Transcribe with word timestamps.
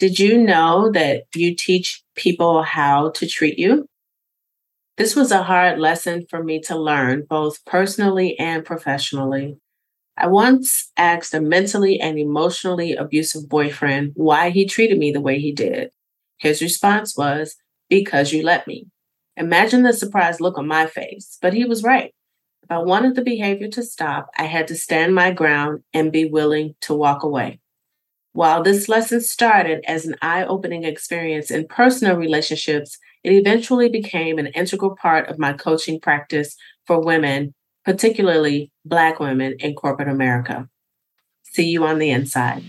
Did 0.00 0.18
you 0.18 0.38
know 0.38 0.90
that 0.92 1.24
you 1.36 1.54
teach 1.54 2.02
people 2.16 2.62
how 2.62 3.10
to 3.10 3.26
treat 3.26 3.58
you? 3.58 3.86
This 4.96 5.14
was 5.14 5.30
a 5.30 5.42
hard 5.42 5.78
lesson 5.78 6.24
for 6.30 6.42
me 6.42 6.58
to 6.62 6.76
learn, 6.78 7.26
both 7.28 7.62
personally 7.66 8.34
and 8.38 8.64
professionally. 8.64 9.58
I 10.16 10.28
once 10.28 10.90
asked 10.96 11.34
a 11.34 11.40
mentally 11.40 12.00
and 12.00 12.18
emotionally 12.18 12.94
abusive 12.94 13.46
boyfriend 13.46 14.12
why 14.14 14.48
he 14.48 14.64
treated 14.64 14.98
me 14.98 15.12
the 15.12 15.20
way 15.20 15.38
he 15.38 15.52
did. 15.52 15.90
His 16.38 16.62
response 16.62 17.14
was, 17.14 17.56
Because 17.90 18.32
you 18.32 18.42
let 18.42 18.66
me. 18.66 18.86
Imagine 19.36 19.82
the 19.82 19.92
surprised 19.92 20.40
look 20.40 20.56
on 20.56 20.66
my 20.66 20.86
face, 20.86 21.36
but 21.42 21.52
he 21.52 21.66
was 21.66 21.82
right. 21.82 22.14
If 22.62 22.70
I 22.70 22.78
wanted 22.78 23.16
the 23.16 23.22
behavior 23.22 23.68
to 23.68 23.82
stop, 23.82 24.30
I 24.38 24.44
had 24.44 24.66
to 24.68 24.76
stand 24.76 25.14
my 25.14 25.30
ground 25.30 25.82
and 25.92 26.10
be 26.10 26.24
willing 26.24 26.74
to 26.82 26.94
walk 26.94 27.22
away. 27.22 27.60
While 28.32 28.62
this 28.62 28.88
lesson 28.88 29.20
started 29.22 29.84
as 29.88 30.06
an 30.06 30.14
eye 30.22 30.44
opening 30.44 30.84
experience 30.84 31.50
in 31.50 31.66
personal 31.66 32.16
relationships, 32.16 32.96
it 33.24 33.32
eventually 33.32 33.88
became 33.88 34.38
an 34.38 34.46
integral 34.48 34.94
part 34.94 35.28
of 35.28 35.40
my 35.40 35.52
coaching 35.52 35.98
practice 35.98 36.54
for 36.86 37.04
women, 37.04 37.54
particularly 37.84 38.70
Black 38.84 39.18
women 39.18 39.56
in 39.58 39.74
corporate 39.74 40.08
America. 40.08 40.68
See 41.42 41.70
you 41.70 41.84
on 41.84 41.98
the 41.98 42.10
inside. 42.10 42.62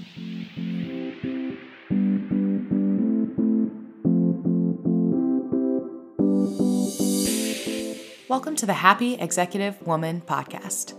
Welcome 8.28 8.56
to 8.56 8.66
the 8.66 8.74
Happy 8.74 9.14
Executive 9.14 9.80
Woman 9.86 10.24
podcast. 10.26 10.96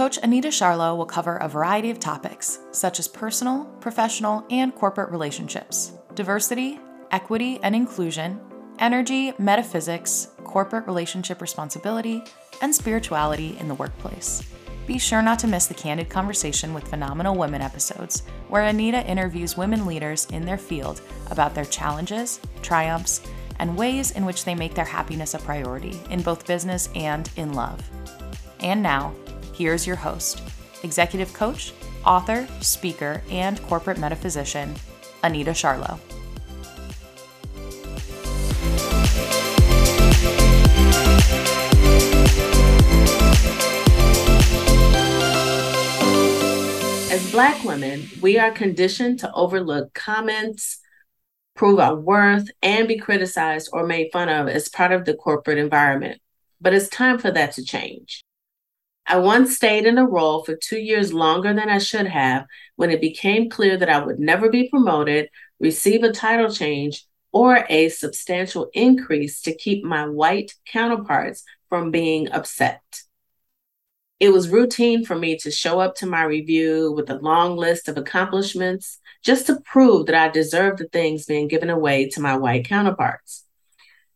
Coach 0.00 0.18
Anita 0.22 0.48
Charlo 0.48 0.96
will 0.96 1.04
cover 1.04 1.36
a 1.36 1.46
variety 1.46 1.90
of 1.90 2.00
topics, 2.00 2.60
such 2.70 2.98
as 2.98 3.06
personal, 3.06 3.66
professional, 3.80 4.46
and 4.48 4.74
corporate 4.74 5.10
relationships, 5.10 5.92
diversity, 6.14 6.80
equity 7.10 7.60
and 7.62 7.76
inclusion, 7.76 8.40
energy, 8.78 9.34
metaphysics, 9.38 10.28
corporate 10.42 10.86
relationship 10.86 11.42
responsibility, 11.42 12.24
and 12.62 12.74
spirituality 12.74 13.58
in 13.60 13.68
the 13.68 13.74
workplace. 13.74 14.42
Be 14.86 14.96
sure 14.96 15.20
not 15.20 15.38
to 15.40 15.46
miss 15.46 15.66
the 15.66 15.74
Candid 15.74 16.08
Conversation 16.08 16.72
with 16.72 16.88
Phenomenal 16.88 17.36
Women 17.36 17.60
episodes, 17.60 18.22
where 18.48 18.64
Anita 18.64 19.06
interviews 19.06 19.58
women 19.58 19.84
leaders 19.84 20.26
in 20.32 20.46
their 20.46 20.56
field 20.56 21.02
about 21.30 21.54
their 21.54 21.66
challenges, 21.66 22.40
triumphs, 22.62 23.20
and 23.58 23.76
ways 23.76 24.12
in 24.12 24.24
which 24.24 24.46
they 24.46 24.54
make 24.54 24.72
their 24.72 24.86
happiness 24.86 25.34
a 25.34 25.38
priority 25.40 26.00
in 26.08 26.22
both 26.22 26.46
business 26.46 26.88
and 26.94 27.28
in 27.36 27.52
love. 27.52 27.86
And 28.60 28.82
now, 28.82 29.14
here's 29.60 29.86
your 29.86 29.96
host, 29.96 30.40
executive 30.84 31.34
coach, 31.34 31.74
author, 32.06 32.48
speaker, 32.62 33.20
and 33.30 33.60
corporate 33.64 33.98
metaphysician, 33.98 34.74
Anita 35.22 35.50
Charlo. 35.50 35.98
As 47.12 47.30
Black 47.30 47.62
women, 47.62 48.08
we 48.22 48.38
are 48.38 48.52
conditioned 48.52 49.18
to 49.18 49.30
overlook 49.34 49.92
comments, 49.92 50.80
prove 51.54 51.78
our 51.78 51.96
worth, 51.96 52.48
and 52.62 52.88
be 52.88 52.96
criticized 52.96 53.68
or 53.74 53.86
made 53.86 54.08
fun 54.10 54.30
of 54.30 54.48
as 54.48 54.70
part 54.70 54.92
of 54.92 55.04
the 55.04 55.12
corporate 55.12 55.58
environment. 55.58 56.18
But 56.62 56.72
it's 56.72 56.88
time 56.88 57.18
for 57.18 57.30
that 57.32 57.52
to 57.52 57.62
change. 57.62 58.22
I 59.10 59.16
once 59.16 59.56
stayed 59.56 59.86
in 59.86 59.98
a 59.98 60.06
role 60.06 60.44
for 60.44 60.54
two 60.54 60.78
years 60.78 61.12
longer 61.12 61.52
than 61.52 61.68
I 61.68 61.78
should 61.78 62.06
have 62.06 62.46
when 62.76 62.92
it 62.92 63.00
became 63.00 63.50
clear 63.50 63.76
that 63.76 63.88
I 63.88 63.98
would 63.98 64.20
never 64.20 64.48
be 64.48 64.68
promoted, 64.68 65.30
receive 65.58 66.04
a 66.04 66.12
title 66.12 66.48
change, 66.48 67.04
or 67.32 67.66
a 67.68 67.88
substantial 67.88 68.70
increase 68.72 69.40
to 69.42 69.52
keep 69.52 69.82
my 69.82 70.06
white 70.06 70.54
counterparts 70.64 71.42
from 71.68 71.90
being 71.90 72.30
upset. 72.30 72.82
It 74.20 74.28
was 74.28 74.48
routine 74.48 75.04
for 75.04 75.16
me 75.16 75.36
to 75.38 75.50
show 75.50 75.80
up 75.80 75.96
to 75.96 76.06
my 76.06 76.22
review 76.22 76.92
with 76.92 77.10
a 77.10 77.18
long 77.18 77.56
list 77.56 77.88
of 77.88 77.98
accomplishments 77.98 79.00
just 79.24 79.48
to 79.48 79.60
prove 79.64 80.06
that 80.06 80.14
I 80.14 80.28
deserved 80.28 80.78
the 80.78 80.84
things 80.84 81.26
being 81.26 81.48
given 81.48 81.68
away 81.68 82.08
to 82.10 82.20
my 82.20 82.36
white 82.36 82.68
counterparts. 82.68 83.44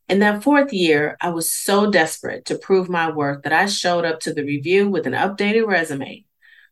In 0.08 0.18
that 0.18 0.42
fourth 0.42 0.72
year, 0.72 1.16
I 1.20 1.30
was 1.30 1.50
so 1.50 1.90
desperate 1.90 2.44
to 2.46 2.58
prove 2.58 2.90
my 2.90 3.10
worth 3.10 3.42
that 3.42 3.54
I 3.54 3.66
showed 3.66 4.04
up 4.04 4.20
to 4.20 4.34
the 4.34 4.44
review 4.44 4.88
with 4.88 5.06
an 5.06 5.14
updated 5.14 5.66
resume, 5.66 6.26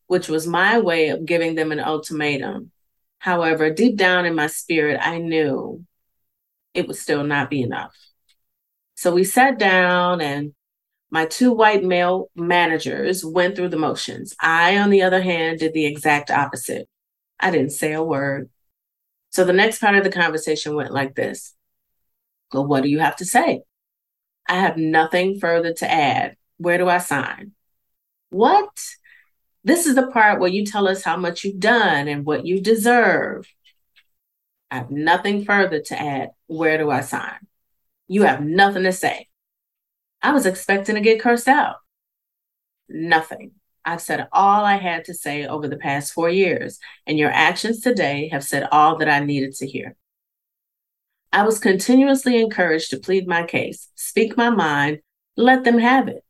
which 0.07 0.29
was 0.29 0.47
my 0.47 0.79
way 0.79 1.09
of 1.09 1.25
giving 1.25 1.55
them 1.55 1.73
an 1.73 1.81
ultimatum. 1.81 2.73
However, 3.19 3.71
deep 3.71 3.97
down 3.97 4.27
in 4.27 4.35
my 4.35 4.49
spirit, 4.49 5.01
I 5.01 5.17
knew 5.19 5.87
it 6.75 6.87
would 6.87 6.97
still 6.97 7.25
not 7.25 7.49
be 7.49 7.63
enough. 7.63 7.95
So 8.97 9.15
we 9.15 9.25
sat 9.25 9.59
down, 9.59 10.21
and 10.21 10.53
my 11.11 11.25
two 11.25 11.53
white 11.53 11.83
male 11.83 12.29
managers 12.37 13.25
went 13.25 13.57
through 13.57 13.71
the 13.71 13.79
motions. 13.79 14.35
I, 14.41 14.77
on 14.77 14.91
the 14.91 15.03
other 15.03 15.23
hand, 15.23 15.61
did 15.61 15.73
the 15.73 15.87
exact 15.87 16.31
opposite. 16.31 16.87
I 17.41 17.51
didn't 17.51 17.71
say 17.71 17.95
a 17.95 18.03
word. 18.03 18.51
So 19.31 19.45
the 19.45 19.55
next 19.55 19.79
part 19.79 19.97
of 19.97 20.05
the 20.05 20.11
conversation 20.11 20.75
went 20.75 20.93
like 20.93 21.15
this 21.15 21.55
well, 22.53 22.67
what 22.67 22.83
do 22.83 22.89
you 22.89 22.99
have 22.99 23.17
to 23.17 23.25
say? 23.25 23.63
I 24.49 24.57
have 24.57 24.77
nothing 24.77 25.39
further 25.39 25.73
to 25.75 25.91
add. 25.91 26.37
Where 26.59 26.79
do 26.79 26.89
I 26.89 26.99
sign? 26.99 27.53
What? 28.31 28.71
This 29.65 29.87
is 29.87 29.95
the 29.95 30.09
part 30.09 30.41
where 30.41 30.51
you 30.51 30.65
tell 30.67 30.89
us 30.89 31.03
how 31.03 31.17
much 31.17 31.45
you've 31.45 31.61
done 31.61 32.09
and 32.09 32.25
what 32.25 32.45
you 32.47 32.61
deserve. 32.61 33.47
I 34.71 34.77
have 34.77 34.91
nothing 34.91 35.45
further 35.45 35.81
to 35.81 36.01
add. 36.01 36.31
Where 36.47 36.79
do 36.79 36.91
I 36.91 37.03
sign? 37.03 37.39
You 38.09 38.23
have 38.25 38.43
nothing 38.43 38.83
to 38.85 38.93
say. 38.93 39.29
I 40.23 40.33
was 40.33 40.47
expecting 40.47 40.95
to 40.95 41.01
get 41.01 41.21
cursed 41.21 41.49
out. 41.49 41.77
Nothing. 42.89 43.53
I've 43.85 44.01
said 44.01 44.29
all 44.33 44.65
I 44.65 44.77
had 44.77 45.05
to 45.07 45.15
say 45.15 45.47
over 45.47 45.67
the 45.69 45.77
past 45.77 46.13
four 46.13 46.29
years, 46.31 46.79
and 47.07 47.19
your 47.19 47.31
actions 47.31 47.81
today 47.81 48.29
have 48.31 48.45
said 48.45 48.69
all 48.71 48.99
that 48.99 49.09
I 49.09 49.21
needed 49.21 49.55
to 49.55 49.67
hear. 49.67 49.97
I 51.33 51.45
was 51.45 51.59
continuously 51.59 52.39
encouraged 52.39 52.91
to 52.91 52.99
plead 52.99 53.27
my 53.27 53.45
case, 53.45 53.89
speak 53.95 54.37
my 54.37 54.51
mind, 54.51 55.01
let 55.37 55.65
them 55.65 55.79
have 55.79 56.09
it. 56.09 56.25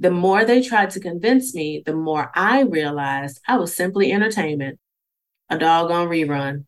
The 0.00 0.10
more 0.10 0.44
they 0.44 0.62
tried 0.62 0.90
to 0.90 1.00
convince 1.00 1.54
me, 1.54 1.82
the 1.86 1.94
more 1.94 2.32
I 2.34 2.62
realized 2.62 3.40
I 3.46 3.56
was 3.56 3.74
simply 3.74 4.12
entertainment, 4.12 4.80
a 5.48 5.58
doggone 5.58 6.08
rerun. 6.08 6.64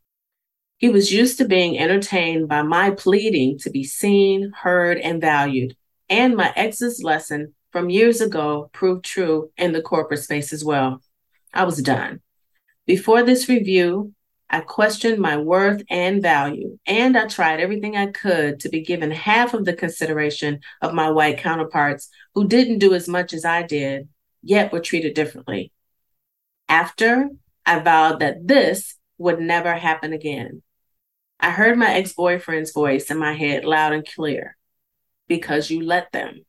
He 0.78 0.89
was 0.89 1.12
used 1.12 1.39
to 1.39 1.45
being 1.45 1.78
entertained 1.78 2.49
by 2.49 2.62
my 2.62 2.91
pleading 2.91 3.59
to 3.59 3.71
be 3.71 3.84
seen, 3.84 4.53
heard, 4.57 4.99
and 4.99 5.21
valued, 5.21 5.77
and 6.09 6.37
my 6.37 6.53
ex's 6.55 7.03
lesson 7.03 7.55
from 7.72 7.91
years 7.91 8.21
ago 8.21 8.71
proved 8.72 9.05
true 9.05 9.51
in 9.57 9.72
the 9.72 9.83
corporate 9.83 10.21
space 10.21 10.53
as 10.53 10.65
well. 10.65 11.03
I 11.53 11.65
was 11.65 11.83
done. 11.83 12.21
Before 12.87 13.22
this 13.22 13.49
review, 13.49 14.15
I 14.53 14.61
questioned 14.61 15.21
my 15.21 15.37
worth 15.37 15.83
and 15.88 16.21
value, 16.21 16.77
and 16.84 17.16
I 17.16 17.28
tried 17.28 17.61
everything 17.61 17.97
I 17.97 18.09
could 18.09 18.59
to 18.61 18.69
be 18.69 18.83
given 18.83 19.12
half 19.12 19.55
of 19.55 19.65
the 19.65 19.72
consideration 19.72 20.59
of 20.83 20.93
my 20.93 21.09
white 21.09 21.38
counterparts 21.38 22.09
who 22.34 22.49
didn't 22.49 22.81
do 22.81 22.93
as 22.93 23.09
much 23.09 23.33
as 23.33 23.44
I 23.44 23.62
did, 23.62 24.09
yet 24.43 24.72
were 24.72 24.81
treated 24.81 25.15
differently. 25.15 25.71
After, 26.69 27.28
I 27.65 27.78
vowed 27.78 28.21
that 28.21 28.49
this 28.49 28.97
would 29.19 29.39
never 29.39 29.72
happen 29.72 30.12
again. 30.12 30.62
I 31.39 31.50
heard 31.50 31.78
my 31.78 31.94
ex 31.94 32.12
boyfriend's 32.12 32.72
voice 32.72 33.09
in 33.09 33.19
my 33.19 33.34
head 33.34 33.65
loud 33.65 33.93
and 33.93 34.06
clear 34.06 34.56
because 35.28 35.71
you 35.71 35.81
let 35.81 36.10
them. 36.10 36.44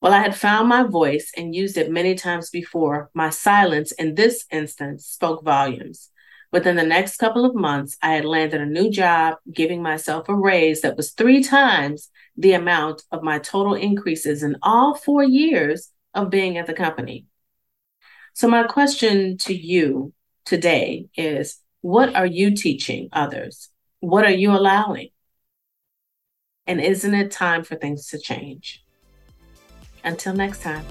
Well, 0.00 0.14
I 0.14 0.20
had 0.20 0.34
found 0.34 0.68
my 0.68 0.82
voice 0.82 1.30
and 1.36 1.54
used 1.54 1.76
it 1.76 1.90
many 1.90 2.14
times 2.14 2.48
before. 2.48 3.10
My 3.12 3.28
silence 3.28 3.92
in 3.92 4.14
this 4.14 4.46
instance 4.50 5.04
spoke 5.04 5.44
volumes. 5.44 6.10
Within 6.56 6.76
the 6.76 6.84
next 6.84 7.18
couple 7.18 7.44
of 7.44 7.54
months, 7.54 7.98
I 8.00 8.12
had 8.14 8.24
landed 8.24 8.62
a 8.62 8.64
new 8.64 8.90
job, 8.90 9.36
giving 9.52 9.82
myself 9.82 10.26
a 10.30 10.34
raise 10.34 10.80
that 10.80 10.96
was 10.96 11.12
three 11.12 11.42
times 11.42 12.08
the 12.34 12.54
amount 12.54 13.02
of 13.12 13.22
my 13.22 13.38
total 13.38 13.74
increases 13.74 14.42
in 14.42 14.56
all 14.62 14.94
four 14.94 15.22
years 15.22 15.90
of 16.14 16.30
being 16.30 16.56
at 16.56 16.66
the 16.66 16.72
company. 16.72 17.26
So, 18.32 18.48
my 18.48 18.62
question 18.62 19.36
to 19.40 19.54
you 19.54 20.14
today 20.46 21.08
is 21.14 21.58
what 21.82 22.16
are 22.16 22.24
you 22.24 22.56
teaching 22.56 23.10
others? 23.12 23.68
What 24.00 24.24
are 24.24 24.30
you 24.30 24.52
allowing? 24.52 25.10
And 26.66 26.80
isn't 26.80 27.14
it 27.14 27.32
time 27.32 27.64
for 27.64 27.76
things 27.76 28.06
to 28.06 28.18
change? 28.18 28.82
Until 30.02 30.32
next 30.32 30.62
time. 30.62 30.86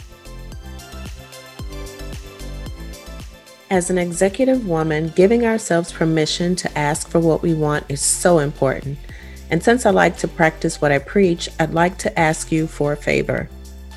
As 3.71 3.89
an 3.89 3.97
executive 3.97 4.67
woman, 4.67 5.11
giving 5.15 5.43
ourselves 5.43 5.91
permission 5.91 6.55
to 6.57 6.77
ask 6.77 7.09
for 7.09 7.19
what 7.19 7.41
we 7.41 7.55
want 7.55 7.85
is 7.89 7.99
so 7.99 8.37
important. 8.37 8.99
And 9.49 9.63
since 9.63 9.87
I 9.87 9.89
like 9.89 10.17
to 10.17 10.27
practice 10.27 10.79
what 10.79 10.91
I 10.91 10.99
preach, 10.99 11.49
I'd 11.59 11.73
like 11.73 11.97
to 11.99 12.19
ask 12.19 12.51
you 12.51 12.67
for 12.67 12.93
a 12.93 12.97
favor. 12.97 13.49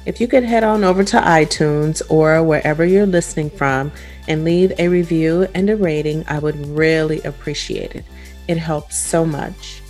If 0.07 0.23
you 0.23 0.27
could 0.27 0.43
head 0.43 0.65
on 0.65 0.85
over 0.85 1.05
to 1.05 1.19
iTunes 1.19 2.01
or 2.09 2.43
wherever 2.43 2.83
you're 2.83 3.05
listening 3.05 3.51
from 3.51 3.93
and 4.27 4.43
leave 4.43 4.73
a 4.79 4.89
review 4.89 5.47
and 5.55 5.69
a 5.69 5.77
rating, 5.77 6.25
I 6.29 6.39
would 6.39 6.57
really 6.69 7.21
appreciate 7.23 7.95
it. 7.95 8.07
It 8.49 8.57
helps 8.57 8.97
so 8.97 9.27
much. 9.27 9.83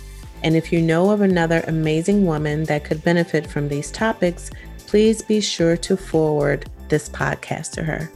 And 0.43 0.57
if 0.57 0.73
you 0.73 0.81
know 0.81 1.11
of 1.11 1.21
another 1.21 1.63
amazing 1.67 2.25
woman 2.25 2.65
that 2.65 2.83
could 2.83 3.01
benefit 3.05 3.47
from 3.47 3.69
these 3.69 3.91
topics, 3.91 4.51
please 4.87 5.21
be 5.21 5.39
sure 5.39 5.77
to 5.77 5.95
forward 5.95 6.69
this 6.89 7.07
podcast 7.07 7.71
to 7.71 7.83
her. 7.83 8.11